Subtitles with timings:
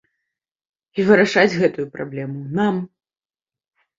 [1.01, 2.75] І вырашаць гэтую праблему нам!